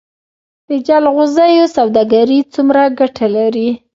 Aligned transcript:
د 0.69 0.71
جلغوزیو 0.87 1.65
سوداګري 1.75 2.39
څومره 2.53 2.83
ګټه 2.99 3.25
لري؟ 3.35 3.69